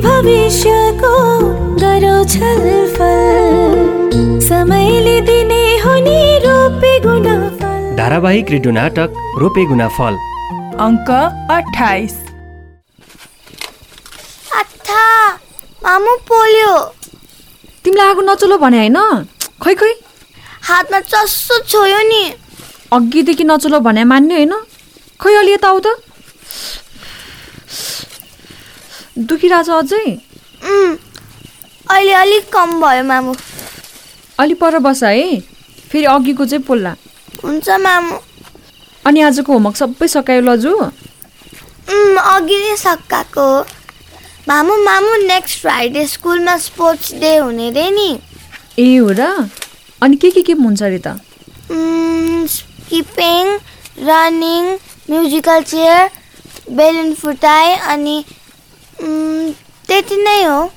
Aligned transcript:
भविष्यको 0.00 1.14
गरौ 1.82 2.16
छलफल 2.32 3.74
समयले 4.48 5.16
दिने 5.28 5.64
हुने 5.84 6.20
रोपे 6.44 6.92
गुणफल। 7.00 7.80
धारावाहिक 7.96 8.50
रेडियो 8.50 8.72
नाटक 8.72 9.10
रोपे 9.40 9.64
गुना 9.66 9.88
फल 9.96 10.14
अङ्क 10.86 11.10
अठाइस 11.56 12.14
अथा 14.60 15.04
मामु 15.84 16.12
पोल्यो। 16.28 16.74
तिमीलाई 17.84 18.08
आगो 18.10 18.22
नचलो 18.22 18.56
भने 18.58 18.78
होइन? 18.78 18.98
खै 19.62 19.74
खै। 19.74 19.92
हातमा 20.68 21.00
चस्सो 21.12 21.58
छोयो 21.70 22.00
नि। 22.08 22.22
अघिदेखि 22.92 23.44
नचलो 23.44 23.78
भने 23.80 24.02
मान्ने 24.12 24.34
होइन? 24.34 24.54
खै 25.20 25.34
अलि 25.40 25.52
यता 25.52 25.68
आऊ 25.68 25.78
त। 25.80 25.86
दुखिरहेछ 29.18 29.68
अझै? 29.70 30.06
अहिले 31.90 32.12
अलिक 32.12 32.48
कम 32.52 32.80
भयो 32.80 33.04
मामु। 33.04 33.34
अलि 34.38 34.54
पर 34.58 34.78
बस 34.78 35.02
है 35.04 35.40
फेरि 35.90 36.04
अघिको 36.04 36.44
चाहिँ 36.44 36.64
पोल्ला। 36.66 36.94
हुन्छ 37.44 37.68
मामु। 37.80 38.16
अनि 39.06 39.20
आजको 39.20 39.52
होमवर्क 39.52 39.76
सबै 39.76 40.08
सकायो 40.08 40.40
लजु 40.40 40.74
अघि 42.24 42.58
नै 42.58 42.76
सकाएको। 42.76 43.46
मामु 44.48 44.76
मामु 44.84 45.16
नेक्स्ट 45.26 45.60
फ्राइडे 45.60 46.06
स्कुलमा 46.06 46.56
स्पोर्ट्स 46.58 47.12
डे 47.20 47.36
हुने 47.36 47.70
रे 47.70 47.90
नि। 47.90 48.10
ए 48.78 48.96
हो 48.96 49.10
र? 49.18 49.48
अनि 50.02 50.16
के 50.16 50.30
के 50.30 50.42
के 50.42 50.52
हुन्छ 50.52 50.82
अरे 50.82 50.98
त? 51.06 51.08
Skipping 52.50 53.44
running 54.08 54.64
musical 55.10 55.62
chair 55.62 56.10
balloon 56.70 57.12
फुटाइ 57.14 57.74
अनि 57.94 58.24
त्यति 59.04 60.16
नै 60.16 60.42
हो। 60.42 60.70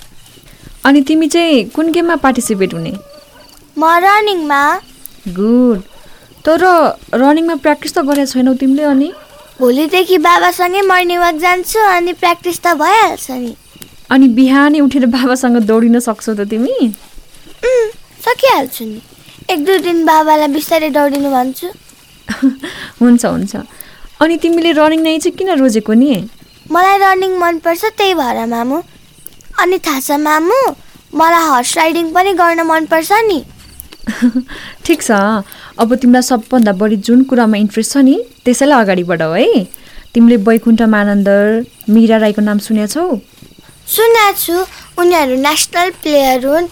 अनि 0.85 1.01
तिमी 1.01 1.27
चाहिँ 1.27 1.63
कुन 1.69 1.91
गेममा 1.91 2.15
पार्टिसिपेट 2.15 2.73
हुने? 2.73 2.93
म 3.77 3.83
रनिङमा। 3.83 4.61
गुड। 5.27 5.81
तर 6.45 6.63
रनिङमा 7.13 7.55
प्र्याक्टिस 7.55 7.93
त 7.93 7.99
गरेको 7.99 8.31
छैनौ 8.31 8.53
तिमीले 8.53 8.83
अनि? 8.83 9.11
भोलिदेखि 9.59 10.17
बाबासँगै 10.17 10.81
मर्निङ 10.81 11.19
वाक 11.19 11.35
जान्छु 11.35 11.79
अनि 11.79 12.13
प्र्याक्टिस 12.13 12.59
त 12.59 12.73
भइहाल्छ 12.73 13.31
नि। 13.31 13.55
अनि 14.09 14.27
बिहानै 14.27 14.79
उठेर 14.79 15.05
बाबासँग 15.05 15.57
दौडिन 15.57 15.99
सक्छौ 15.99 16.33
त 16.33 16.47
तिमी? 16.49 16.93
सकिहाल्छु 18.27 18.85
नि। 18.85 19.01
एक 19.49 19.65
दुई 19.65 19.77
दिन 19.79 20.05
बाबालाई 20.05 20.47
बिस्तारै 20.47 20.89
दौडिनु 20.89 21.29
भन्छु। 21.31 21.67
हुन्छ 23.01 23.25
हुन्छ। 23.25 23.55
अनि 24.21 24.37
तिमीले 24.37 24.71
रनिङ 24.71 25.01
नै 25.01 25.19
चाहिँ 25.19 25.37
किन 25.37 25.49
रोजेको 25.59 25.93
नि? 25.93 26.29
मलाई 26.71 26.97
रनिङ 26.97 27.37
मनपर्छ 27.39 27.85
त्यही 27.85 28.13
भएर 28.13 28.45
मामु। 28.45 28.81
अनि 29.59 29.77
थाहा 29.77 29.99
छ 29.99 30.11
मामु 30.19 30.59
मलाई 31.15 31.43
हर्स 31.49 31.77
राइडिङ 31.77 32.11
पनि 32.13 32.33
गर्न 32.33 32.61
मनपर्छ 32.61 33.11
नि। 33.11 33.43
ठिक 34.85 35.01
छ। 35.01 35.11
अब 35.79 35.95
तिमीलाई 35.95 36.21
सबभन्दा 36.21 36.71
बढी 36.71 36.95
जुन 37.07 37.23
कुरामा 37.23 37.57
इन्ट्रेस्ट 37.57 37.93
छ 37.93 37.97
नि 37.97 38.15
त्यसैलाई 38.45 38.81
अगाडि 38.81 39.03
बढाऊ 39.03 39.33
है। 39.33 39.63
तिमीले 40.13 40.37
वैकुण्ठ 40.37 40.81
मानन्दर 40.81 41.65
मिरा 41.89 42.17
राईको 42.17 42.41
नाम 42.41 42.57
सुनेछौ? 42.57 43.05
सुनेको 43.87 44.37
छु 44.37 44.55
उनीहरू 45.01 45.35
नेसनल 45.41 45.89
प्लेयर 46.03 46.45
हुन्। 46.45 46.67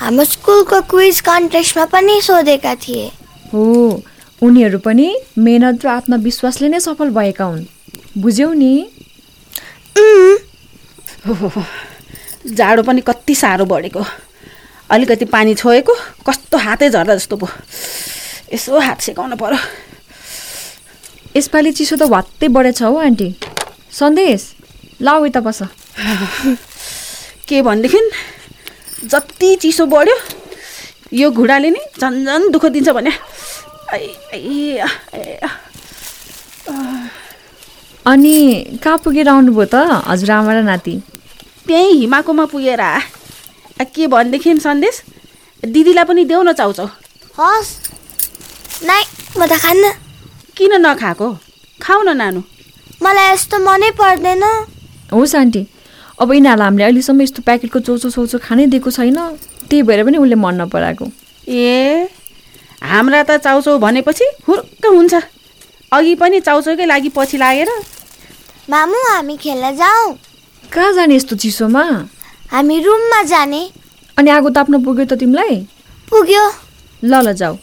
हाम्रो 0.00 0.24
स्कुलको 0.24 0.80
क्विज 0.80 1.20
कन्टेस्टमा 1.20 1.84
पनि 1.84 2.20
सोधेका 2.22 2.74
थिए। 2.74 3.10
हो। 3.52 4.02
उनीहरू 4.42 4.78
पनि 4.78 5.08
मेहनत 5.38 5.84
र 5.84 5.88
आत्मविश्वासले 5.88 6.68
नै 6.68 6.80
सफल 6.80 7.10
भएका 7.10 7.44
हुन्। 7.44 7.66
बुझ्यौ 8.18 8.52
नि। 8.52 8.72
जाडो 12.58 12.82
पनि 12.82 13.00
कति 13.00 13.34
साह्रो 13.34 13.64
बढेको। 13.64 14.04
अलिकति 14.90 15.24
पानी 15.24 15.54
छोएको 15.54 15.94
कस्तो 16.26 16.58
हातै 16.58 16.88
झर्दा 16.90 17.14
जस्तो 17.14 17.36
पो। 17.36 17.48
यसो 18.54 18.78
हात 18.78 19.00
सेकाउनु 19.00 19.36
पर्यो। 19.36 19.58
यसपालि 21.36 21.72
चिसो 21.72 21.96
त 21.96 22.02
भत्तै 22.10 22.48
बढेछ 22.48 22.82
हौ 22.82 22.96
आन्टी। 22.98 23.28
सन्देश 23.92 24.40
लाऊ 25.02 25.24
यता 25.26 25.40
बस। 25.40 25.62
के 27.48 27.62
भनेदेखि 27.62 28.00
जति 29.04 29.54
चिसो 29.62 29.86
बढ्यो 29.86 30.16
यो 31.12 31.30
घुँडाले 31.30 31.70
नि 31.70 31.80
झन् 32.00 32.24
झन् 32.24 32.50
दुःख 32.52 32.64
दिन्छ 32.66 32.88
भने। 32.88 33.12
अनि 38.10 38.34
कहाँ 38.82 38.98
पुगेर 38.98 39.28
आउनुभयो 39.28 39.64
त? 39.70 39.74
हजुरआमा 40.10 40.52
र 40.52 40.62
नाति। 40.66 40.94
त्यहीँ 41.66 41.92
हिमाकोमा 42.00 42.44
पुगेर। 42.50 42.82
के 43.94 44.06
भनेदेखि 44.06 44.58
सन्देश? 44.58 45.02
दिदीलाई 45.62 46.04
पनि 46.04 46.24
देऊ 46.24 46.42
न 46.42 46.52
चाउचाउ। 46.52 46.86
हस्। 47.38 47.70
नाइ 48.82 49.02
म 49.38 49.46
त 49.46 49.52
खान्न। 49.62 49.84
किन 50.56 50.72
नखाएको? 50.82 51.28
खाऊ 51.80 52.02
न 52.02 52.16
नानु। 52.16 52.40
मलाई 52.98 53.32
यस्तो 53.32 53.56
मनै 53.62 53.90
पर्दैन। 53.94 54.44
होस् 55.14 55.36
आन्टी 55.36 55.62
अब 56.20 56.32
यिनीहरूलाई 56.32 56.66
हामीले 56.66 56.84
अहिलेसम्म 56.84 57.22
यस्तो 57.22 57.40
प्याकेटको 57.46 57.78
चौचो 57.80 58.10
सौचो 58.10 58.38
खानै 58.42 58.66
दिएको 58.74 58.90
छैन। 58.90 59.18
त्यही 59.70 59.82
भएर 59.86 60.04
पनि 60.04 60.18
उसले 60.18 60.34
मन 60.34 60.54
नपराएको। 60.60 61.06
ए 61.46 62.08
हाम्रा 62.82 63.22
त 63.22 63.30
चाउचाउ 63.38 63.78
भनेपछि 63.78 64.26
हुर्क 64.48 64.84
हुन्छ। 64.86 65.14
अघि 65.92 66.14
पनि 66.14 66.40
चाउचाउकै 66.40 66.86
लागि 66.86 67.08
पछि 67.14 67.36
लागेर 67.38 67.70
मामु 68.68 68.98
हामी 69.08 69.36
खेल्न 69.36 69.74
जाउँ 69.76 70.16
कहाँ 70.72 70.92
जाने 70.94 71.14
यस्तो 71.16 71.36
चिसोमा? 71.36 71.84
हामी 72.50 72.80
रुममा 72.82 73.22
जाने। 73.22 73.62
अनि 74.16 74.30
आगो 74.30 74.50
ताप्न 74.50 74.82
पुग्यो 74.84 75.04
त 75.04 75.18
तिमीलाई? 75.18 75.56
पुग्यो। 76.10 76.44
ल 77.02 77.12
ल 77.26 77.32
जाऊ। 77.32 77.56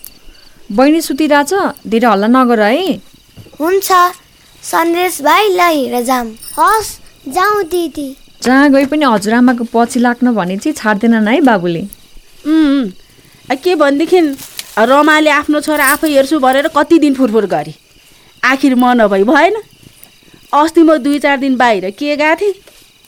बहिनी 0.69 1.01
सुतिरहेछ 1.01 1.53
धेरै 1.87 2.07
हल्ला 2.07 2.27
नगर 2.27 2.61
है। 2.61 2.99
हुन्छ। 3.59 3.89
सन्देश 4.63 5.21
भाइ 5.21 5.43
ल 5.49 5.61
हिँडेर 5.61 6.03
जाऊँ। 6.03 6.27
हस् 6.59 6.89
जाउँ 7.29 7.63
दिदी। 7.71 8.07
जहाँ 8.43 8.69
गए 8.71 8.85
पनि 8.91 9.05
हजुरआमाको 9.05 9.63
पछि 9.71 9.99
लाग्न 9.99 10.33
भने 10.35 10.57
चाहिँ 10.57 10.75
छाड्दैनन् 10.75 11.27
है 11.27 11.39
बाबुले। 11.47 11.83
के 13.47 13.75
भनेदेखि 13.75 14.19
रमाले 14.79 15.29
आफ्नो 15.29 15.59
छोरा 15.61 15.85
आफै 15.93 16.09
हेर्छु 16.11 16.39
भनेर 16.39 16.67
कति 16.75 16.99
दिन 16.99 17.13
फुरफुर 17.15 17.45
गरे। 17.47 17.73
आखिर 18.43 18.75
म 18.75 18.91
नभई 18.99 19.23
भएन। 19.23 19.55
अस्ति 20.53 20.83
म 20.83 20.97
दुई 20.97 21.19
चार 21.19 21.37
दिन 21.37 21.55
बाहिर 21.57 21.89
के 21.91 22.15
गएको 22.15 22.35
थिएँ? 22.41 22.53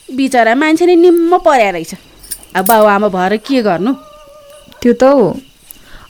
बिचरा 0.09 0.55
मान्छे 0.55 0.85
नै 0.85 0.95
निम्म 0.95 1.37
पर्या 1.39 1.69
रहेछ। 1.69 1.93
अब 2.55 2.65
बाउ 2.65 2.85
आमा 2.85 3.07
भएर 3.07 3.37
के 3.37 3.61
गर्नु? 3.61 3.93
त्यो 4.81 4.93
त 4.93 5.03
हो। 5.03 5.39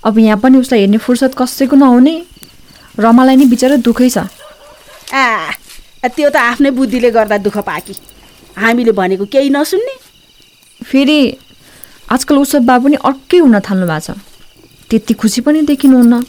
अब 0.05 0.17
यहाँ 0.17 0.39
पनि 0.39 0.57
उसलाई 0.57 0.79
हेर्ने 0.79 0.97
फुर्सद 0.97 1.35
कसैको 1.37 1.75
नहुने। 1.75 2.15
रमालाई 2.99 3.35
नि 3.35 3.45
बिचरा 3.45 3.75
दुःखै 3.85 4.09
छ। 4.09 4.25
आ 5.13 6.07
त्यो 6.07 6.29
त 6.29 6.35
आफ्नै 6.35 6.71
बुद्धिले 6.71 7.11
गर्दा 7.11 7.37
दुःख 7.45 7.57
पाकी। 7.61 7.93
हामीले 8.57 8.91
भनेको 8.91 9.25
केही 9.29 9.49
नसुन्ने। 9.53 9.95
फेरि 10.81 11.19
आजकल 12.09 12.37
उसो 12.37 12.59
बा 12.65 12.77
पनि 12.79 12.95
अर्कै 13.05 13.37
हुन 13.37 13.59
थाल्नु 13.59 13.85
भएको 13.85 14.01
छ। 14.01 14.17
त्यति 14.89 15.13
खुसी 15.13 15.41
पनि 15.45 15.61
देखिनुहुन्न। 15.61 16.25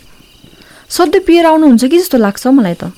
सधैँ 0.90 1.24
पिएर 1.24 1.46
आउनुहुन्छ 1.46 1.84
कि 1.88 1.98
जस्तो 1.98 2.18
लाग्छ 2.18 2.46
मलाई 2.46 2.74
त। 2.74 2.92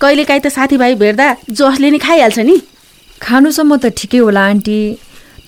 कहिलेकाहीँ 0.00 0.40
त 0.40 0.48
साथीभाइ 0.48 0.94
भेट्दा 0.94 1.26
जसले 1.50 1.90
नि 1.90 1.98
खाइहाल्छ 1.98 2.38
नि। 2.38 2.56
खानुसम्म 3.22 3.76
त 3.76 3.86
ठिकै 3.96 4.18
होला 4.18 4.42
आन्टी। 4.46 4.78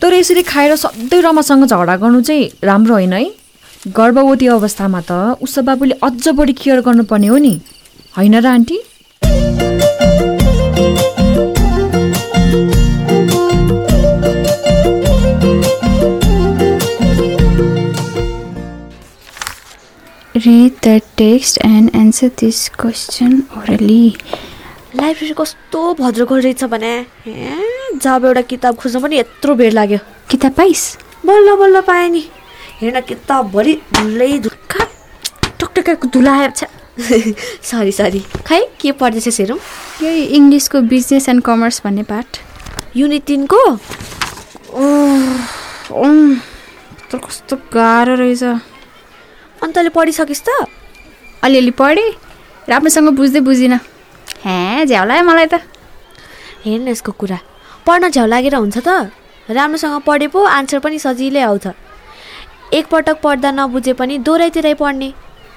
तर 0.00 0.12
यसरी 0.14 0.42
खाएर 0.42 0.76
सधैँ 0.76 1.20
रमासँग 1.22 1.64
झगडा 1.66 1.96
गर्नु 1.96 2.20
चाहिँ 2.22 2.50
राम्रो 2.64 2.94
होइन 2.94 3.12
है? 3.12 3.24
गर्भवती 3.92 4.46
अवस्थामा 4.46 5.00
त 5.00 5.36
उसो 5.42 5.62
बाबुले 5.62 5.94
अझ 6.02 6.28
बढी 6.28 6.52
केयर 6.52 6.80
गर्नुपर्ने 6.80 7.26
हो 7.26 7.36
नि। 7.36 7.54
होइन 8.16 8.34
र 8.40 8.46
aunty? 8.46 8.78
Read 20.44 20.74
the 20.82 21.00
text 21.16 21.58
and 21.64 21.90
answer 21.96 22.28
this 22.40 22.68
question 22.80 23.32
orally. 23.58 24.14
Library 24.96 25.34
कस्तो 25.38 25.80
भद्रको 25.98 26.36
रहेछ 26.36 26.64
भने? 26.64 26.94
जब 28.02 28.24
एउटा 28.24 28.42
किताब 28.50 28.76
खोज्न 28.78 29.00
पनि 29.02 29.18
यत्रो 29.18 29.54
बेर 29.54 29.72
लाग्यो। 29.72 29.98
किताब 30.30 30.52
पाइस? 30.52 30.82
बल्ल 31.26 31.56
बल्ल 31.58 31.80
पाएँ 31.88 32.08
नि। 32.10 32.22
हेर्न 32.80 33.00
किताबभरि 33.08 33.74
धुलै 33.94 34.38
धुक्का 34.38 34.84
टकटकाको 35.58 36.08
धुला 36.14 36.34
छ 36.48 36.70
सरी 37.00 37.92
सरी 37.92 38.22
खै 38.46 38.62
के 38.80 38.92
पढ्दैछस् 38.94 39.40
हेरौँ? 39.40 39.58
यही 40.02 40.22
इङ्ग्लिसको 40.38 40.80
बिजनेस 40.86 41.28
एन्ड 41.28 41.42
कमर्स 41.44 41.82
भन्ने 41.84 42.02
पार्ट 42.06 42.30
युनिट 42.96 43.24
तिनको? 43.26 43.62
कस्तो 47.26 47.56
गाह्रो 47.74 48.14
रहेछ। 48.14 48.42
अनि 49.62 49.72
तैँले 49.72 49.90
पढिसकिस् 49.90 50.42
त। 50.46 50.66
अलिअलि 51.42 51.70
पढेँ 51.70 52.10
राम्रोसँग 52.68 53.08
बुझ्दै 53.16 53.40
बुझिनँ। 53.40 53.78
हे 54.44 54.84
झ्याउला 54.86 55.22
मलाई 55.22 55.46
त। 55.46 55.54
हेर्न 56.64 56.88
यसको 56.88 57.12
कुरा। 57.12 57.38
पढ्न 57.86 58.08
झ्याउ 58.10 58.26
लागेर 58.26 58.54
हुन्छ 58.54 58.78
त। 58.78 59.10
राम्रोसँग 59.50 60.00
पढे 60.06 60.26
पो 60.28 60.42
आन्सर 60.44 60.78
पनि 60.78 60.98
सजिलै 60.98 61.40
आउँछ। 61.40 61.66
एकपटक 62.74 63.16
पढ्दा 63.22 63.50
नबुझे 63.50 63.92
पनि 63.92 64.18
दोहोऱ्याइ 64.18 64.74
पढ्ने। 64.74 65.08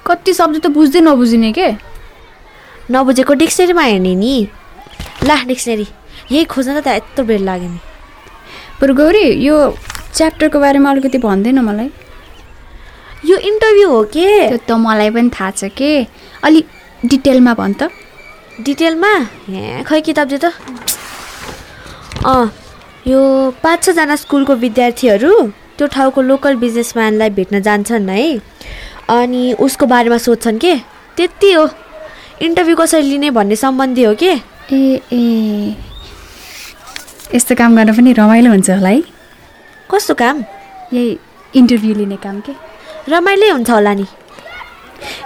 कति 0.08 0.34
सब्जेक्ट 0.34 0.66
त 0.66 0.70
बुझ्दै 0.72 1.02
नबुझिने 1.02 1.52
के? 1.52 1.68
नबुझेको 2.92 3.34
डिक्सनेरीमा 3.34 3.84
हेर्ने 3.84 4.16
नि। 4.16 4.34
ला 5.28 5.36
डिक्सनेरी। 5.44 5.88
यही 6.32 6.46
खोज्न 6.46 6.80
त 6.82 6.88
यत्रो 6.88 7.26
बेर 7.26 7.40
लाग्यो 7.40 7.70
नि। 7.70 7.80
बरु 8.82 8.94
गौरी 8.96 9.24
यो 9.46 9.56
च्याप्टरको 10.16 10.60
बारेमा 10.60 10.90
अलिकति 10.90 11.18
भन्दैन 11.18 11.60
मलाई। 11.60 11.90
यो 13.26 13.38
इन्टरभ्यू 13.38 13.90
हो 13.90 14.04
के? 14.04 14.28
त्यो 14.50 14.58
त 14.58 14.72
मलाई 14.72 15.10
पनि 15.10 15.30
थाहा 15.30 15.52
छ 15.52 15.64
के? 15.78 16.08
अलिक 16.44 16.66
डिटेलमा 17.06 17.54
भन् 17.54 17.74
त। 17.74 17.90
डिटेलमा 18.62 19.12
ए 19.50 19.84
खै 19.88 20.02
किताब 20.02 20.34
त? 20.44 20.54
अँ 22.26 22.52
यो 23.08 23.20
पाँच 23.64 23.84
छजना 23.84 24.16
स्कुलको 24.16 24.56
विद्यार्थीहरू 24.56 25.34
त्यो 25.78 25.88
ठाउँको 25.88 26.22
लोकल 26.22 26.56
बिजनेसम्यानलाई 26.56 27.30
भेट्न 27.30 27.62
जान्छन् 27.62 28.10
है। 28.10 28.42
अनि 29.10 29.54
उसको 29.60 29.86
बारेमा 29.86 30.18
सोध्छन् 30.18 30.60
के? 30.60 30.76
त्यति 31.18 31.52
हो। 31.54 31.70
इन्टरभ्यू 32.42 32.76
कसरी 32.76 33.02
लिने 33.02 33.30
भन्ने 33.32 33.56
सम्बन्धी 33.56 34.04
हो 34.04 34.14
के? 34.16 34.32
ए 34.74 35.02
ए। 35.14 35.76
यस्तो 37.36 37.56
काम 37.56 37.76
गर्न 37.76 37.94
पनि 37.98 38.14
रमाइलो 38.14 38.50
हुन्छ 38.52 38.70
होला 38.70 38.90
है। 38.90 39.02
कस्तो 39.92 40.14
काम? 40.14 40.44
यही 40.94 41.18
इन्टरभ्यू 41.56 41.94
लिने 41.96 42.16
काम 42.16 42.40
के? 42.42 42.71
रमाइलै 43.12 43.50
हुन्छ 43.50 43.70
होला 43.70 43.94
नि। 43.94 44.06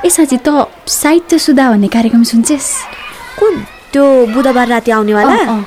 ए 0.05 0.09
साँच्ची 0.09 0.37
त 0.37 0.49
साहित्य 0.87 1.37
सुधा 1.37 1.65
भन्ने 1.71 1.87
कार्यक्रम 1.87 2.23
सुन्छेस्। 2.23 2.69
कुन? 3.39 3.53
त्यो 3.93 4.03
बुधबार 4.33 4.67
राति 4.67 4.91
आउनेवाला? 4.91 5.33
अँ, 5.33 5.47
अँ। 5.47 5.65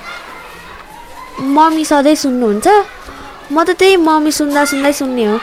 मम्मी 1.43 1.85
सधैँ 1.85 2.15
सुन्नुहुन्छ? 2.15 2.69
म 3.53 3.57
त 3.65 3.71
त्यही 3.79 3.97
मम्मी 3.97 4.31
सुन्दा 4.33 4.65
सुन्दै 4.65 4.93
सुन्ने 4.93 5.25
हो। 5.25 5.39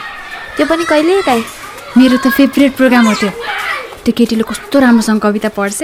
त्यो 0.56 0.66
पनि 0.66 0.84
कहिले 0.84 1.22
काहीँ? 1.22 1.44
मेरो 1.96 2.16
त 2.22 2.28
फेभरेट 2.28 2.72
प्रोग्राम 2.76 3.06
हो 3.08 3.14
त्यो। 3.14 3.30
त्यो 4.04 4.12
केटीले 4.16 4.44
कस्तो 4.46 4.76
राम्रोसँग 4.78 5.20
कविता 5.20 5.48
पढ्छ? 5.48 5.82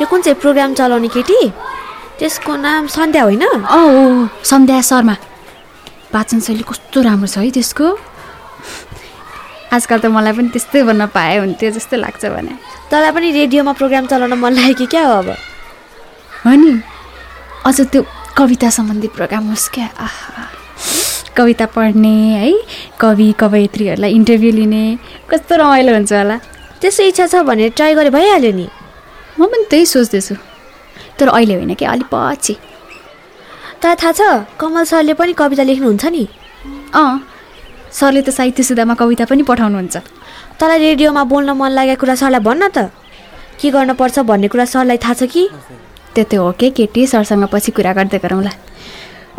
यो 0.00 0.06
कुन 0.06 0.20
चाहिँ 0.22 0.38
प्रोग्राम 0.40 0.74
चलाउने 0.74 1.08
केटी? 1.08 1.38
त्यसको 2.18 2.52
नाम 2.56 2.86
सन्ध्या 2.86 3.22
होइन? 3.22 3.44
अँ 3.44 3.62
हो 3.62 3.78
हो, 3.88 4.28
सन्ध्या 4.44 4.80
शर्मा। 4.80 5.14
वाचन 6.14 6.40
शैली 6.40 6.64
कस्तो 6.64 6.98
राम्रो 7.02 7.28
छ 7.28 7.38
है 7.38 7.50
त्यसको। 7.50 7.86
आजकल 9.72 9.98
त 9.98 10.06
मलाई 10.06 10.32
पनि 10.32 10.48
त्यस्तै 10.48 10.82
भन्न 10.82 11.06
पाए 11.06 11.36
हुन्थ्यो 11.38 11.70
जस्तो 11.70 11.96
लाग्छ 11.96 12.24
भने। 12.26 12.52
तँलाई 12.90 13.10
पनि 13.10 13.30
रेडियोमा 13.32 13.72
प्रोग्राम 13.72 14.06
चलाउन 14.06 14.34
मन 14.34 14.52
लाग्यो 14.52 14.74
कि 14.74 14.86
क्या 14.86 15.02
हो 15.06 15.12
अब? 15.12 15.28
हो 16.46 16.50
नि। 16.50 16.80
अझ 17.66 17.80
त्यो 17.80 18.02
कविता 18.36 18.70
सम्बन्धी 18.70 19.08
प्रोग्राम 19.08 19.48
होस् 19.48 19.68
क्या। 19.70 19.88
आहा। 19.98 20.44
कविता 21.36 21.66
पढ्ने 21.66 22.14
है 22.38 22.52
कवि 23.00 23.32
कवयत्रीहरूलाई 23.38 24.10
इन्टरभ्यू 24.10 24.52
लिने 24.52 24.98
कस्तो 25.30 25.56
रमाइलो 25.56 25.92
हुन्छ 25.92 26.12
होला। 26.12 26.36
त्यस्तो 26.80 27.02
इच्छा 27.02 27.26
छ 27.26 27.34
भने 27.42 27.68
ट्राई 27.68 27.94
गरे 27.94 28.10
भइहाल्यो 28.10 28.52
नि। 28.52 28.68
म 29.40 29.46
पनि 29.46 29.64
त्यही 29.70 29.86
सोच्दैछु। 29.86 30.34
तर 31.18 31.28
अहिले 31.28 31.54
होइन 31.54 31.74
कि 31.74 31.84
अलिक 31.84 32.08
पछि। 32.12 32.54
तँलाई 33.82 33.96
थाहा 33.96 34.12
छ 34.12 34.20
कमल 34.60 34.84
सरले 34.84 35.14
पनि 35.14 35.32
कविता 35.32 35.62
लेख्नुहुन्छ 35.62 36.04
नि? 36.06 36.28
अँ। 36.94 37.35
सरले 37.92 38.22
त 38.22 38.30
साहित्य 38.30 38.62
सुधामा 38.62 38.94
कविता 38.94 39.24
पनि 39.30 39.42
पठाउनुहुन्छ। 39.42 39.96
तँलाई 40.58 40.78
रेडियोमा 40.78 41.22
बोल्न 41.24 41.50
मन 41.56 41.70
लागेको 41.72 42.00
कुरा 42.00 42.14
सरलाई 42.14 42.40
भन्न 42.40 42.68
त। 42.68 42.90
के 43.60 43.70
गर्नुपर्छ 43.70 44.18
भन्ने 44.26 44.48
कुरा 44.48 44.64
सरलाई 44.64 44.98
थाहा 44.98 45.14
छ 45.14 45.22
कि? 45.28 45.48
त्यो 46.14 46.24
त 46.24 46.34
हो 46.36 46.52
के 46.58 46.70
केटी? 46.76 47.06
सरसँग 47.06 47.48
पछि 47.52 47.70
कुरा 47.76 47.92
गर्दै 47.92 48.18
गरौँला। 48.24 48.52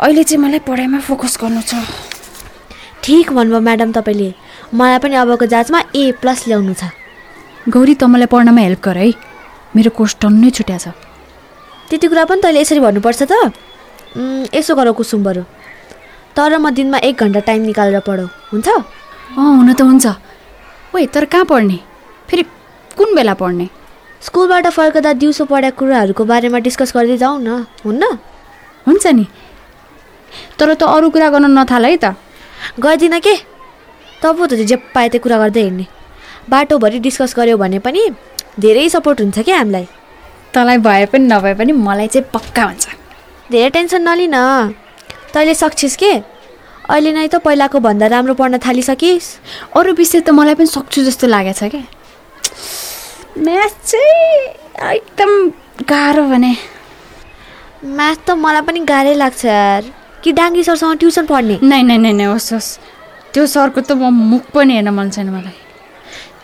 अहिले 0.02 0.22
चाहिँ 0.24 0.42
मलाई 0.42 0.60
पढाइमा 0.66 0.98
फोकस 1.02 1.38
गर्नु 1.42 1.62
छ। 1.62 1.74
ठिक 3.02 3.32
भन्नुभयो 3.32 3.60
म्याडम 3.60 3.90
तपाईँले। 3.94 4.30
मलाई 4.74 4.98
पनि 4.98 5.14
अबको 5.22 5.46
जाँचमा 5.46 5.78
ए 5.94 6.12
प्लस 6.22 6.46
ल्याउनु 6.46 6.74
छ। 6.74 6.90
गौरी 7.70 7.94
त 7.94 8.04
मलाई 8.04 8.26
पढ्नमा 8.26 8.60
हेल्प 8.60 8.80
गर 8.84 8.96
है। 8.96 9.10
मेरो 9.76 9.90
कोर्स 9.90 10.16
टन्नै 10.22 10.50
छुट्या 10.50 10.78
छ। 10.78 10.94
त्यति 11.88 12.06
कुरा 12.08 12.24
पनि 12.26 12.40
तैँले 12.42 12.60
यसरी 12.60 12.80
भन्नुपर्छ 12.80 13.22
त। 13.22 13.32
यसो 14.54 14.74
गर 14.74 14.92
कुसुम 14.92 15.22
बरु। 15.24 15.42
तर 16.36 16.58
म 16.58 16.70
दिनमा 16.70 16.98
एक 16.98 17.16
घन्टा 17.22 17.40
टाइम 17.40 17.62
निकालेर 17.62 18.00
पढौ 18.00 18.26
हुन्छ? 18.52 18.68
अँ 18.68 19.56
हुन 19.56 19.72
त 19.72 19.80
हुन्छ। 19.80 20.06
ओए 20.94 21.06
तर 21.06 21.24
कहाँ 21.24 21.44
पढ्ने? 21.44 21.78
फेरि 22.28 22.42
कुन 22.96 23.14
बेला 23.14 23.34
पढ्ने? 23.34 23.68
स्कुलबाट 24.22 24.66
फर्कदा 24.66 25.12
दिउँसो 25.12 25.44
पढेको 25.44 25.78
कुराहरूको 25.78 26.24
बारेमा 26.24 26.58
डिस्कस 26.58 26.92
गर्दै 26.96 27.16
जाउँ 27.16 27.38
न 27.40 27.66
हुन्न? 27.84 28.02
हुन्छ 28.86 29.06
नि। 29.06 29.26
तर 30.58 30.74
त 30.74 30.82
अरू 30.82 31.10
कुरा 31.10 31.28
गर्न 31.30 31.46
नथाल 31.58 31.84
है 31.86 31.96
त। 31.96 32.14
गर्दिनँ 32.80 33.20
के? 33.20 33.34
त 34.22 34.34
पो 34.34 34.46
त 34.46 34.54
जे 34.66 34.76
पाए 34.94 35.08
त्यो 35.08 35.20
कुरा 35.22 35.38
गर्दै 35.38 35.62
हिँड्ने। 35.62 35.86
बाटोभरि 36.50 36.98
डिस्कस 36.98 37.34
गऱ्यो 37.36 37.56
भने 37.58 37.78
पनि 37.78 38.02
धेरै 38.58 38.88
सपोर्ट 38.88 39.20
हुन्छ 39.20 39.38
क्या 39.38 39.58
हामीलाई? 39.58 39.86
तँलाई 40.54 40.78
भए 40.82 41.06
पनि 41.12 41.24
नभए 41.30 41.54
पनि 41.54 41.72
मलाई 41.72 42.08
चाहिँ 42.08 42.26
पक्का 42.34 42.62
हुन्छ। 42.64 42.86
धेरै 43.50 43.70
टेन्सन 43.70 44.02
नलिन। 44.02 44.36
तैँले 45.34 45.54
सक्छिस् 45.54 45.96
के? 45.96 46.12
अहिले 46.88 47.12
नै 47.12 47.28
त 47.28 47.36
पहिलाको 47.44 47.78
भन्दा 47.80 48.06
राम्रो 48.06 48.34
पढ्न 48.34 48.58
थालिसकिस्। 48.58 49.26
अरू 49.76 49.92
विषय 49.92 50.20
त 50.20 50.30
मलाई 50.30 50.54
पनि 50.54 50.66
सक्छु 50.66 51.04
जस्तो 51.04 51.26
लागेको 51.26 51.58
छ 51.58 51.70
क्या 51.70 51.84
म्याथ 53.38 53.74
चाहिँ 53.86 54.92
एकदम 54.96 55.30
गाह्रो 55.84 56.24
भने। 56.32 56.52
म्याथ 57.84 58.18
त 58.26 58.30
मलाई 58.34 58.62
पनि 58.66 58.80
गाह्रै 58.88 59.14
लाग्छ 59.14 59.44
यार। 59.44 59.82
कि 60.24 60.32
डाङ्गी 60.32 60.62
सरसँग 60.64 60.98
ट्युसन 60.98 61.26
पढ्ने? 61.26 61.58
नै 61.62 61.82
नै 61.82 61.96
नै 61.98 62.12
नै 62.12 62.24
होस् 62.24 62.52
होस्। 62.52 62.68
त्यो 63.32 63.46
सरको 63.46 63.80
त 63.80 63.92
म 63.92 64.10
मुख 64.10 64.50
पनि 64.50 64.74
हेर्न 64.74 64.88
मन 64.90 65.10
छैन 65.14 65.28
मलाई। 65.30 65.54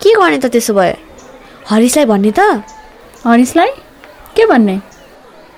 के 0.03 0.15
गर्ने 0.15 0.39
त 0.39 0.47
त्यसो 0.47 0.75
भए? 0.75 0.95
हरिसलाई 1.67 2.05
भन्ने 2.07 2.31
त? 2.31 2.63
हरिसलाई 3.27 3.71
के 4.37 4.47
भन्ने? 4.47 4.94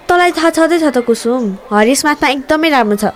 तँलाई 0.07 0.31
थाहा 0.39 0.51
छँदै 0.55 0.79
छ 0.79 0.87
त 0.95 1.03
कुसुम। 1.03 1.43
हरिस 1.75 2.01
म्याथमा 2.07 2.29
एकदमै 2.31 2.69
राम्रो 2.71 2.97
छ। 3.03 3.11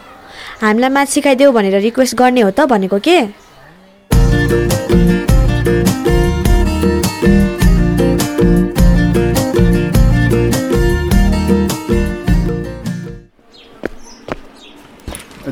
हामीलाई 0.63 0.91
म्याथ 0.91 1.09
सिकाइदेऊ 1.15 1.51
भनेर 1.55 1.77
रिक्वेस्ट 1.87 2.15
गर्ने 2.19 2.41
हो 2.43 2.51
त 2.51 2.67
भनेको 2.67 2.99
के? 2.99 3.19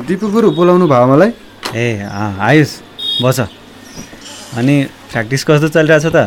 दिपु 0.09 0.27
गुरु 0.33 0.47
बोलाउनु 0.57 0.85
भयो 0.91 1.05
मलाई? 1.07 1.31
ए 1.71 2.03
आयुष 2.03 2.71
बस। 3.23 3.39
अनि 4.59 4.75
प्र्याक्टिस 5.11 5.41
कस्तो 5.47 5.67
चलिरहेछ 5.71 6.05
त? 6.11 6.17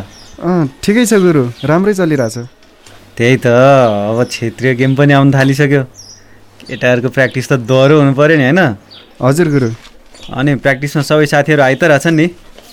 अँ 0.41 0.67
ठिकै 0.81 1.05
छ 1.05 1.21
गुरु 1.21 1.43
राम्रै 1.69 1.93
चलिरहेछ। 2.01 2.62
त्यही 3.17 3.37
त 3.37 3.47
अब 3.47 4.23
क्षेत्रीय 4.27 4.73
गेम 4.75 4.95
पनि 4.95 5.13
आउनु 5.13 5.31
थालिसक्यो। 5.37 5.81
केटाहरूको 6.67 7.09
प्र्याक्टिस 7.15 7.45
त 7.49 7.53
डह्रो 7.69 7.95
हुनु 8.01 8.13
पऱ्यो 8.17 8.37
नि 8.37 8.45
होइन? 8.49 8.61
हजुर 9.21 9.47
गुरु। 9.53 9.69
अनि 10.33 10.51
प्र्याक्टिसमा 10.63 11.01
सबै 11.09 11.25
साथीहरू 11.33 11.61
आइ 11.61 11.75
त 11.75 11.83
रहेछन् 11.91 12.17
नि? 12.17 12.27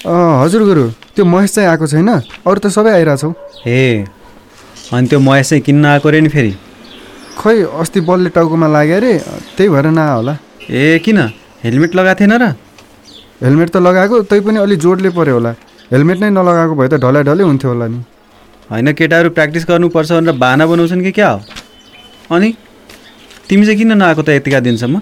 अँ 0.07 0.41
हजुर 0.43 0.63
गुरु 0.65 0.85
त्यो 1.15 1.25
महेश 1.25 1.51
चाहिँ 1.55 1.69
आएको 1.69 1.87
छैन? 1.93 2.09
अरू 2.47 2.59
त 2.65 2.67
सबै 2.73 2.91
आइरहेछौ। 2.97 3.31
ए 3.67 4.05
अनि 4.93 5.07
त्यो 5.11 5.19
महेश 5.21 5.49
चाहिँ 5.51 5.63
किन्न 5.67 5.85
आएको 5.93 6.09
रे 6.11 6.21
नि 6.21 6.29
फेरि? 6.33 6.53
खै 7.41 7.57
अस्ति 7.81 8.01
बलले 8.09 8.31
टाउकोमा 8.37 8.69
लाग्यो 8.69 8.97
अरे 8.97 9.13
त्यही 9.57 9.69
भएर 9.69 9.87
नआयो 9.93 10.17
होला। 10.17 10.35
ए 10.71 10.99
किन? 11.05 11.19
हेलमेट 11.65 11.93
लगाएको 11.95 12.21
थिएन 12.21 12.35
र? 12.43 12.45
हेलमेट 13.45 13.69
त 13.71 13.77
लगाएको 13.77 14.17
तै 14.31 14.41
पनि 14.41 14.59
अलि 14.65 14.77
जोडले 14.77 15.11
पऱ्यो 15.13 15.35
होला। 15.37 15.53
हेलमेट 15.93 16.19
नै 16.23 16.31
नलगाएको 16.33 16.75
भए 16.81 16.89
त 16.89 16.95
ढलै 17.05 17.23
ढलै 17.29 17.45
हुन्थ्यो 17.45 17.71
होला 17.73 17.87
नि। 17.93 18.01
होइन 18.71 18.93
केटाहरू 18.95 19.31
प्र्याक्टिस 19.35 19.65
गर्नुपर्छ 19.69 20.11
भनेर 20.13 20.37
बाना 20.39 20.67
बनाउँछन् 20.67 21.03
कि 21.03 21.13
क्या? 21.13 21.31
हो 22.31 22.35
अनि? 22.37 22.55
तिमी 23.49 23.67
चाहिँ 23.67 23.79
किन 23.79 23.93
नआएको 23.99 24.23
त 24.23 24.29
यतिका 24.39 24.61
दिनसम्म? 24.63 25.01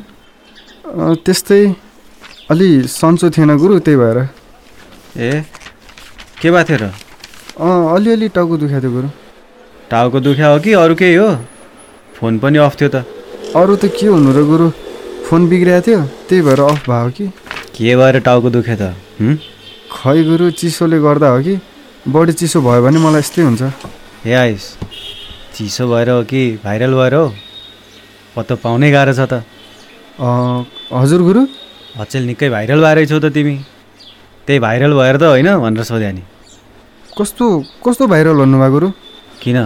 त्यस्तै 1.24 1.60
अलि 2.50 2.68
सन्चो 2.88 3.30
थिएन 3.36 3.56
गुरु 3.60 3.78
त्यही 3.84 3.96
भएर। 4.00 4.18
ए 5.20 5.44
के 6.40 6.48
भएको 6.50 6.64
थियो 6.64 6.78
र? 6.80 6.84
अँ 7.60 7.94
अलिअलि 7.94 8.28
टाउको 8.32 8.56
दुखाएको 8.56 8.80
थियो 8.80 8.92
गुरु। 8.96 9.08
टाउको 9.90 10.18
दुख्या 10.20 10.46
हो 10.48 10.58
कि 10.64 10.72
अरू 10.72 10.94
केही 10.96 11.14
हो? 11.20 11.28
फोन 12.16 12.38
पनि 12.40 12.58
अफ 12.64 12.80
थियो 12.80 12.88
त। 12.88 13.04
अरू 13.52 13.76
त 13.76 13.92
के 13.92 14.06
हुनु 14.08 14.32
र 14.32 14.48
गुरु? 14.48 14.68
फोन 15.28 15.48
बिग्रिएको 15.48 15.84
थियो 15.84 16.00
त्यही 16.28 16.40
भएर 16.40 16.60
अफ 16.72 16.88
भयो 16.88 17.10
कि? 17.12 17.26
के 17.76 17.96
भएर 18.00 18.16
टाउको 18.24 18.48
दुख्यो 18.48 18.76
त? 18.80 18.96
खै 19.92 20.18
गुरु 20.24 20.50
चिसोले 20.56 20.98
गर्दा 21.04 21.28
हो 21.28 21.40
कि? 21.44 21.60
बढी 22.08 22.32
चिसो 22.32 22.60
भयो 22.64 22.80
भने 22.82 22.98
मलाई 22.98 23.20
यस्तै 23.20 23.42
हुन्छ। 23.42 23.62
हे 24.24 24.32
आइस 24.32 24.64
चिसो 25.54 25.84
भएर 25.88 26.08
हो 26.10 26.22
कि 26.24 26.40
भाइरल 26.64 26.92
भएर 26.94 27.14
हो? 27.14 27.26
पत्तो 28.36 28.54
पाउनै 28.64 28.88
गाह्रो 28.90 29.12
छ 29.12 29.20
त। 29.28 29.44
हजुर 30.88 31.20
गुरु। 31.28 31.42
अचेल 32.00 32.22
निकै 32.30 32.48
भाइरल 32.48 32.80
भएरै 32.80 33.04
छौ 33.06 33.18
त 33.20 33.28
तिमी। 33.28 33.56
त्यही 34.46 34.58
भाइरल 34.64 34.92
भएर 34.96 35.16
त 35.20 35.22
होइन 35.36 35.48
भनेर 35.60 35.84
सोध्या 35.84 36.10
नि। 36.16 36.22
कस्तो 37.12 37.44
कस्तो 37.84 38.04
भाइरल 38.08 38.36
भन्नुभयो 38.40 38.70
गुरु? 38.72 38.88
किन? 39.42 39.58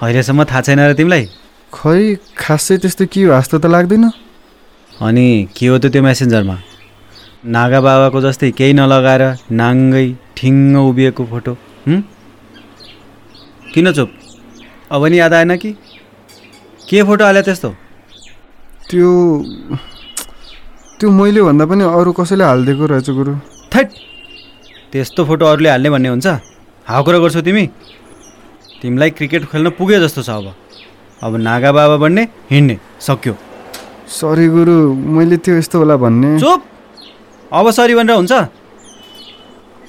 अहिलेसम्म 0.00 0.40
थाहा 0.48 0.60
छैन 0.64 0.80
र 0.80 0.92
तिमीलाई? 0.96 1.24
खै 1.72 2.00
खासै 2.40 2.76
त्यस्तो 2.80 3.04
के 3.12 3.20
हो? 3.28 3.36
जस्तो 3.36 3.56
त 3.60 3.66
लाग्दैन। 3.68 4.04
अनि 4.96 5.26
के 5.52 5.66
हो 5.68 5.76
त 5.76 5.92
त्यो 5.92 6.00
मेसेन्जरमा? 6.00 6.56
नागा 7.40 7.80
बाबाको 7.80 8.20
जस्तै 8.20 8.50
केही 8.52 8.72
नलगाएर 8.76 9.22
नाङ्गै 9.48 10.06
ठिङ्ग 10.36 10.76
उभिएको 10.76 11.24
फोटो? 11.24 11.56
किन 13.72 13.92
चुप? 13.96 14.10
अब 14.92 15.04
नि 15.08 15.16
याद 15.18 15.34
आएन 15.34 15.56
कि? 15.56 15.72
के 16.88 17.02
फोटो 17.02 17.24
हाल्यो 17.24 17.42
त्यस्तो? 17.42 17.70
त्यो 18.90 19.10
त्यो 21.00 21.08
मैले 21.10 21.40
भन्दा 21.42 21.64
पनि 21.64 21.84
अरू 21.88 22.12
कसैले 22.12 22.44
हालिदिएको 22.44 22.84
रहेछ 22.92 23.08
गुरु। 23.08 23.32
थैट! 23.72 23.88
त्यस्तो 24.92 25.24
फोटो 25.24 25.44
अरूले 25.46 25.68
हाल्ने 25.70 25.90
भन्ने 25.90 26.08
हुन्छ? 26.08 26.26
हाउ 26.86 27.00
कुरा 27.04 27.18
गर्छौ 27.24 27.40
तिमी? 27.40 27.64
तिमीलाई 28.82 29.10
क्रिकेट 29.16 29.42
खेल्न 29.48 29.70
पुग्यो 29.80 29.98
जस्तो 30.04 30.22
छ 30.28 30.30
अब। 30.30 30.46
अब 31.24 31.32
नागा 31.40 31.72
बाबा 31.72 31.96
बन्ने 32.04 32.22
हिँड्ने 32.52 32.76
सक्यो। 33.00 33.34
सरी 34.20 34.46
गुरु 34.52 34.76
मैले 35.16 35.36
त्यो 35.40 35.56
यस्तो 35.56 35.78
होला 35.78 35.96
भन्ने। 35.96 36.36
चुप! 36.40 36.60
अब 37.52 37.70
सरी 37.70 37.94
भनेर 37.94 38.16
हुन्छ। 38.16 38.32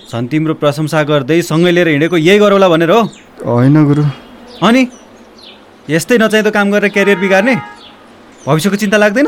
झन् 0.10 0.28
तिम्रो 0.28 0.54
प्रशंसा 0.58 1.04
गर्दै 1.04 1.42
सँगै 1.42 1.72
लिएर 1.72 1.88
हिँडेको 1.88 2.18
यही 2.18 2.40
गरौँला 2.42 2.68
भनेर 2.70 2.92
हो। 2.92 3.02
होइन 3.46 3.78
गुरु। 3.86 4.04
अनि? 4.66 4.82
यस्तै 5.90 6.18
नचाहिँदो 6.18 6.52
काम 6.52 6.68
गरेर 6.72 6.90
क्यारियर 6.90 7.20
बिगार्ने? 7.22 7.56
भविष्यको 8.46 8.76
चिन्ता 8.76 8.98
लाग्दैन? 8.98 9.28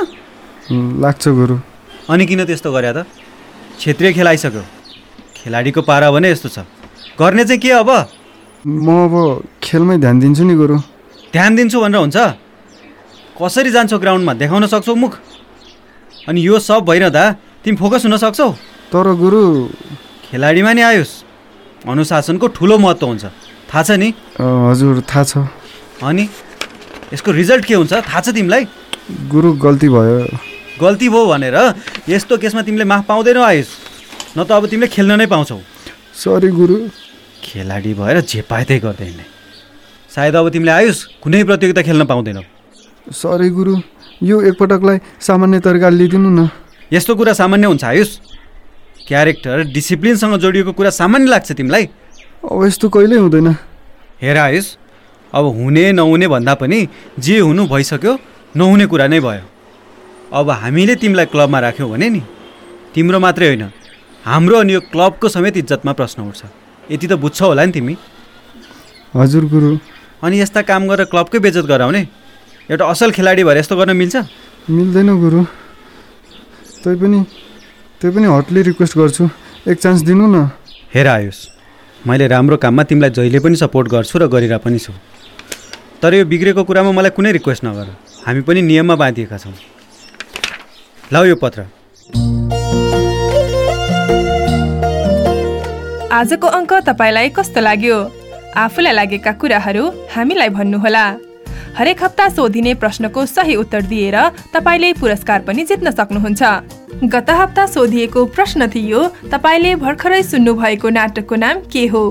लाग्छ 0.99 1.23
गुरु। 1.29 1.55
अनि 2.09 2.25
किन 2.25 2.45
त्यस्तो 2.45 2.69
गरे 2.73 2.91
त? 2.93 3.05
क्षेत्रीय 3.77 4.13
खेल 4.13 4.27
आइसक्यो। 4.27 4.63
खेलाडीको 5.37 5.81
पारा 5.81 6.11
भने 6.11 6.31
यस्तो 6.33 6.49
छ। 6.49 6.65
गर्ने 7.19 7.45
चाहिँ 7.45 7.61
के 7.61 7.71
अब? 7.71 7.89
म 8.65 8.87
अब 9.05 9.13
खेलमै 9.61 9.97
ध्यान 10.01 10.19
दिन्छु 10.19 10.43
नि 10.43 10.55
गुरु। 10.55 10.77
ध्यान 11.31 11.51
दिन्छु 11.55 11.77
भनेर 11.79 12.01
हुन्छ? 12.01 12.17
कसरी 13.37 13.69
जान्छौ 13.71 13.97
ग्राउन्डमा 14.01 14.33
देखाउन 14.41 14.65
सक्छौ 14.67 14.95
मुख? 14.95 15.13
अनि 16.27 16.39
यो 16.41 16.59
सब 16.59 16.81
भइरहँदा 16.85 17.23
तिमी 17.63 17.77
फोकस 17.79 18.03
हुन 18.05 18.17
सक्छौ? 18.19 18.49
तर 18.91 19.07
गुरु। 19.15 19.41
खेलाडीमा 20.27 20.71
नि 20.73 20.81
आयोस्। 20.83 21.11
अनुशासनको 21.87 22.47
ठुलो 22.51 22.77
महत्त्व 22.77 23.07
हुन्छ। 23.07 23.25
थाहा 23.71 23.83
छ 23.87 23.91
नि? 23.95 24.13
हजुर 24.35 24.99
थाहा 25.07 25.23
छ। 25.23 25.33
अनि? 26.03 26.27
यसको 27.13 27.31
रिजल्ट 27.31 27.63
के 27.65 27.73
हुन्छ? 27.79 27.93
थाहा 28.03 28.19
छ 28.19 28.35
तिमीलाई? 28.35 28.67
गुरु 29.31 29.53
गल्ती 29.55 29.87
भयो। 29.89 30.27
गल्ती 30.75 31.07
भयो 31.07 31.23
भनेर 31.23 31.57
यस्तो 32.11 32.37
केसमा 32.37 32.61
तिमीले 32.67 32.83
माफ 32.83 33.07
पाउँदैनौ 33.07 33.41
आयुष। 33.41 33.69
न 34.35 34.43
त 34.43 34.51
अब 34.51 34.67
तिमीले 34.67 34.87
खेल्न 34.91 35.23
नै 35.23 35.25
पाउँछौ। 35.31 35.59
सरी 36.19 36.51
गुरु। 36.51 36.75
खेलाडी 37.43 37.93
भएर 37.95 38.19
जे 38.27 38.41
पाए 38.43 38.63
त्यही 38.67 38.79
गर्दै 38.83 39.05
हिँड्ने। 39.07 39.25
सायद 40.11 40.35
अब 40.35 40.49
तिमीले 40.51 40.71
आयुष 40.71 41.23
कुनै 41.23 41.43
प्रतियोगिता 41.47 41.81
खेल्न 41.87 42.03
पाउँदैनौ। 42.11 42.43
सरी 43.07 43.49
गुरु। 43.55 43.73
यो 44.19 44.41
एकपटकलाई 44.51 44.97
सामान्य 45.23 45.59
तरिकाले 45.63 45.95
लिइदिनु 45.95 46.29
न। 46.29 46.41
यस्तो 46.93 47.15
कुरा 47.15 47.33
सामान्य 47.33 47.67
हुन्छ 47.67 47.83
आयुष? 47.83 48.09
क्यारेक्टर 49.07 49.63
डिसिप्लिनसँग 49.73 50.35
जोडिएको 50.37 50.71
कुरा 50.77 50.89
सामान्य 50.93 51.27
लाग्छ 51.27 51.51
तिमीलाई? 51.51 51.85
अब 52.45 52.65
यस्तो 52.65 52.89
कहिल्यै 52.89 53.19
हुँदैन। 53.19 53.47
हेर 54.21 54.37
आयुष 54.37 54.67
अब 55.33 55.45
हुने 55.57 55.91
नहुने 55.91 56.27
भन्दा 56.27 56.53
पनि 56.61 56.79
जे 57.17 57.39
हुनु 57.39 57.65
भइसक्यो 57.65 58.13
नहुने 58.55 58.85
कुरा 58.85 59.07
नै 59.07 59.19
भयो। 59.19 59.45
अब 60.33 60.49
हामीले 60.61 60.95
तिमीलाई 61.01 61.25
क्लबमा 61.33 61.59
राख्यौँ 61.59 61.89
भने 61.89 62.09
नि 62.09 62.21
तिम्रो 62.93 63.19
मात्रै 63.19 63.47
होइन 63.47 63.63
हाम्रो 64.25 64.55
अनि 64.61 64.73
यो 64.73 64.79
क्लबको 64.93 65.27
समेत 65.29 65.57
इज्जतमा 65.57 65.93
प्रश्न 65.97 66.29
उठ्छ। 66.29 66.41
यति 66.93 67.07
त 67.07 67.13
बुझ्छौ 67.17 67.47
होला 67.47 67.65
नि 67.65 67.71
तिमी। 67.73 67.95
हजुर 69.17 69.43
गुरु। 69.49 69.77
अनि 70.21 70.35
यस्ता 70.41 70.61
काम 70.61 70.87
गरेर 70.87 71.09
क्लबकै 71.09 71.39
बेजत 71.41 71.65
गराउने? 71.65 72.01
एउटा 72.69 72.85
असल 72.85 73.09
खेलाडी 73.17 73.43
भएर 73.43 73.57
यस्तो 73.57 73.75
गर्न 73.75 73.97
मिल्छ? 73.97 74.15
मिल्दैन 74.69 75.09
गुरु। 75.19 75.41
तै 76.83 76.95
पनि 76.99 77.19
तै 77.99 78.09
पनि 78.11 78.27
हटली 78.27 78.61
रिक्वेस्ट 78.67 78.97
गर्छु। 78.99 79.23
एक 79.71 79.77
चान्स 79.79 80.01
दिनु 80.03 80.25
न। 80.27 80.51
हेर 80.93 81.07
आयुष 81.07 81.37
मैले 82.07 82.27
राम्रो 82.27 82.57
काममा 82.59 82.83
तिमीलाई 82.83 83.11
जहिले 83.15 83.39
पनि 83.39 83.55
सपोर्ट 83.55 83.87
गर्छु 83.93 84.19
र 84.19 84.27
गरिरहेको 84.27 84.63
पनि 84.67 84.79
छु। 84.83 84.91
तर 86.03 86.13
यो 86.13 86.25
बिग्रेको 86.27 86.63
कुरामा 86.67 86.91
मलाई 86.91 87.15
कुनै 87.15 87.31
रिक्वेस्ट 87.39 87.63
नगर। 87.63 87.87
हामी 88.27 88.41
पनि 88.43 88.61
नियममा 88.67 88.95
बाँधिएका 88.99 89.37
छौँ। 89.39 89.55
ल 91.07 91.15
यो 91.31 91.35
पत्र। 91.39 91.71
आजको 96.11 96.47
अङ्क 96.59 96.71
तपाईँलाई 96.91 97.29
कस्तो 97.31 97.59
लाग्यो? 97.63 97.97
आफूलाई 98.59 98.93
लागेका 98.99 99.31
कुराहरू 99.39 99.83
हामीलाई 100.11 100.49
भन्नुहोला। 100.51 101.05
हरेक 101.77 102.03
हप्ता 102.03 102.27
सोधिने 102.29 102.73
प्रश्नको 102.73 103.25
सही 103.25 103.55
उत्तर 103.55 103.81
दिएर 103.81 104.15
तपाईँले 104.53 104.91
पुरस्कार 104.93 105.41
पनि 105.41 105.63
जित्न 105.63 105.91
सक्नुहुन्छ। 105.91 106.43
गत 107.03 107.29
हप्ता 107.29 107.65
सोधिएको 107.65 108.25
प्रश्न 108.25 108.67
थियो 108.67 109.01
तपाईँले 109.31 109.75
भर्खरै 109.75 110.21
सुन्नुभएको 110.23 110.89
नाटकको 110.89 111.35
नाम 111.35 111.61
के 111.73 111.85
हो? 111.87 112.03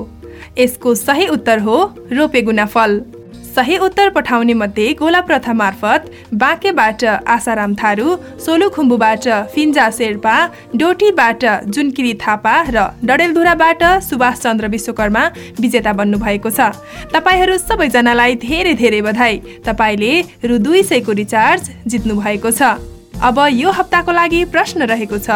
यसको 0.59 0.95
सही 0.95 1.27
उत्तर 1.29 1.59
हो 1.59 1.77
रोपेगुना 2.13 2.67
फल। 2.67 3.01
सही 3.55 3.77
उत्तर 3.79 4.09
पठाउने 4.09 4.53
मध्ये 4.55 4.93
गोला 4.99 5.21
प्रथा 5.21 5.53
मार्फत 5.53 6.05
बाँकेबाट 6.41 7.05
आसाराम 7.05 7.75
थारू 7.81 8.15
सोलुखुम्बुबाट 8.45 9.29
फिन्जा 9.55 9.89
शेर्पा 9.93 10.37
डोटीबाट 10.75 11.45
जुनकिरी 11.69 12.13
थापा 12.21 12.55
र 12.73 12.87
डडेलधुराबाट 13.05 13.85
सुभाष 14.09 14.39
चन्द्र 14.41 14.69
विश्वकर्मा 14.75 15.25
विजेता 15.61 15.93
बन्नुभएको 15.93 16.51
छ। 16.51 16.71
तपाईँहरू 17.13 17.59
सबैजनालाई 17.59 18.35
धेरै 18.47 18.75
धेरै 18.81 19.01
बधाई। 19.03 19.37
तपाईँले 19.67 20.13
रु 20.49 20.59
दुई 20.59 20.83
सयको 20.83 21.13
रिचार्ज 21.21 21.71
जित्नु 21.87 22.15
भएको 22.21 22.51
छ। 22.51 22.92
अब 23.23 23.39
यो 23.51 23.71
हप्ताको 23.71 24.13
लागि 24.13 24.45
प्रश्न 24.53 24.83
रहेको 24.91 25.19
छ 25.19 25.31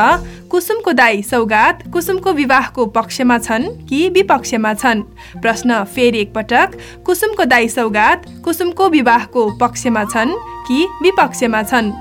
कुसुमको 0.50 0.92
दाई 0.92 1.22
सौगात 1.22 1.82
कुसुमको 1.92 2.32
विवाहको 2.32 2.86
पक्षमा 2.96 3.36
छन् 3.38 3.64
कि 3.88 4.08
विपक्षमा 4.16 4.72
छन्? 4.74 5.02
प्रश्न 5.42 5.82
फेरि 5.94 6.18
एकपटक 6.20 6.74
कुसुमको 7.06 7.44
दाई 7.44 7.68
सौगात 7.68 8.24
कुसुमको 8.44 8.88
विवाहको 8.88 9.44
पक्षमा 9.60 10.04
छन् 10.04 10.32
कि 10.66 10.78
विपक्षमा 11.02 11.62
छन्? 11.62 11.92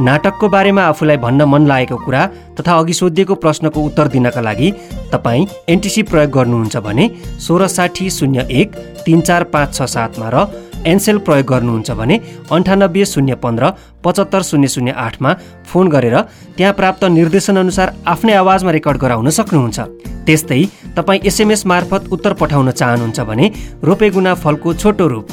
नाटकको 0.00 0.48
बारेमा 0.48 0.82
आफूलाई 0.82 1.16
भन्न 1.26 1.42
मन 1.52 1.66
लागेको 1.66 1.96
कुरा 2.04 2.26
तथा 2.60 2.78
अघि 2.78 2.92
सोधिएको 2.92 3.34
प्रश्नको 3.44 3.80
उत्तर 3.86 4.08
दिनका 4.16 4.40
लागि 4.40 4.72
तपाईँ 5.12 5.46
एनटिसी 5.68 6.02
प्रयोग 6.08 6.30
गर्नुहुन्छ 6.38 6.76
भने 6.88 7.08
सोह्र 7.46 7.66
साठी 7.76 8.10
शून्य 8.10 8.46
एक 8.62 8.76
तिन 9.04 9.20
चार 9.20 9.44
पाँच 9.52 9.74
छ 9.74 9.90
सातमा 9.96 10.30
र 10.34 10.48
एनसेल 10.86 11.18
प्रयोग 11.18 11.46
गर्नुहुन्छ 11.46 11.90
भने 11.90 12.18
अन्ठानब्बे 12.50 13.04
शून्य 13.06 13.34
पन्ध्र 13.42 13.70
पचहत्तर 14.04 14.42
शून्य 14.42 14.68
शून्य 14.68 14.92
आठमा 14.96 15.34
फोन 15.66 15.88
गरेर 15.88 16.16
त्यहाँ 16.56 16.72
प्राप्त 16.74 17.04
निर्देशनअनुसार 17.04 17.92
आफ्नै 18.06 18.32
आवाजमा 18.34 18.72
रेकर्ड 18.72 18.98
गराउन 19.00 19.28
सक्नुहुन्छ। 19.30 19.80
त्यस्तै 20.26 20.62
तपाईँ 20.96 21.20
एसएमएस 21.26 21.66
मार्फत 21.66 22.08
उत्तर 22.12 22.32
पठाउन 22.40 22.70
चाहनुहुन्छ 22.70 23.20
भने 23.20 23.50
रोपेगुना 23.84 24.34
फलको 24.34 24.74
छोटो 24.74 25.06
रूप 25.08 25.26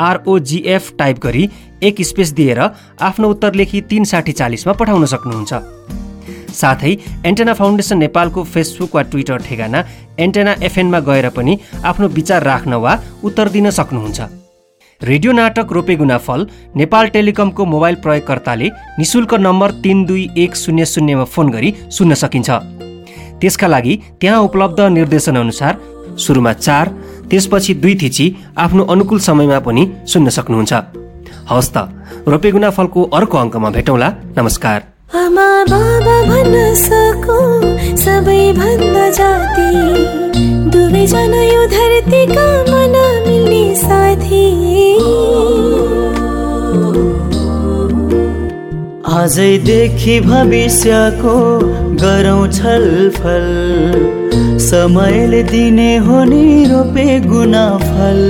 आरओजिएफ 0.00 0.92
टाइप 0.98 1.18
गरी 1.22 1.48
एक 1.82 2.02
स्पेस 2.02 2.32
दिएर 2.32 2.60
आफ्नो 3.00 3.28
उत्तर 3.30 3.54
लेखी 3.54 3.80
तिन 3.90 4.04
साठी 4.04 4.32
चालिसमा 4.32 4.72
पठाउन 4.72 5.04
सक्नुहुन्छ। 5.06 5.52
साथै 6.50 6.92
एन्टेना 7.26 7.52
फाउन्डेसन 7.54 7.98
नेपालको 7.98 8.42
फेसबुक 8.44 8.94
वा 8.94 9.02
ट्विटर 9.02 9.38
ठेगाना 9.46 9.84
एन्टेना 10.18 10.54
एफएनमा 10.62 11.00
गएर 11.08 11.28
पनि 11.30 11.58
आफ्नो 11.84 12.08
विचार 12.08 12.42
राख्न 12.42 12.74
वा 12.74 12.98
उत्तर 13.24 13.48
दिन 13.48 13.70
सक्नुहुन्छ। 13.70 14.39
रेडियो 15.02 15.32
नाटक 15.32 15.72
रोपेगुना 15.72 16.16
फल 16.18 16.46
नेपाल 16.76 17.06
टेलिकमको 17.08 17.64
मोबाइल 17.64 17.94
प्रयोगकर्ताले 18.04 18.66
निशुल्क 18.98 19.34
नम्बर 19.40 19.70
तिन 19.84 20.04
दुई 20.04 20.28
एक 20.38 20.56
शून्य 20.56 20.84
शून्यमा 20.86 21.24
फोन 21.24 21.50
गरी 21.50 21.72
सुन्न 21.90 22.14
सकिन्छ। 22.14 22.50
त्यसका 23.40 23.66
लागि 23.66 23.94
त्यहाँ 24.20 24.40
उपलब्ध 24.44 24.80
निर्देशनअनुसार 24.98 25.80
सुरुमा 26.20 26.52
चार 26.52 26.88
त्यसपछि 27.30 27.74
दुई 27.80 27.94
थिची 28.02 28.26
आफ्नो 28.58 28.84
अनुकूल 28.92 29.18
समयमा 29.28 29.58
पनि 29.64 29.82
सुन्न 30.04 30.28
सक्नुहुन्छ। 30.36 30.72
हवस् 31.48 31.72
त 31.74 31.88
रोपेगुना 32.28 32.70
फलको 32.70 33.00
अर्को 33.16 33.36
अङ्कमा 33.38 33.70
भेटौँला। 33.70 34.08
नमस्कार। 34.38 34.78
आजैदेखि 49.20 50.18
भविष्यको 50.20 51.36
गरौँ 52.02 52.46
छलफल 52.48 53.48
समयले 54.66 55.42
दिने 55.50 55.96
हो 56.06 56.22
नि 56.30 56.44
रोपे 56.70 57.08
गुना 57.28 57.66
फल 57.82 58.20